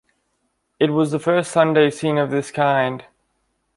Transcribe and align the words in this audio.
It 0.79 0.89
was 0.89 1.11
the 1.11 1.19
first 1.19 1.51
Sunday 1.51 1.91
scene 1.91 2.17
of 2.17 2.31
this 2.31 2.49
kind 2.49 3.05